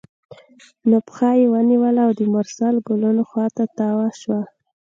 نو 0.89 0.97
پښه 1.07 1.29
یې 1.39 1.45
ونیوله 1.53 2.01
او 2.07 2.11
د 2.19 2.21
مرسل 2.35 2.75
ګلونو 2.87 3.21
خوا 3.29 3.45
ته 3.55 3.63
تاوه 3.77 4.07
شوه. 4.21 4.41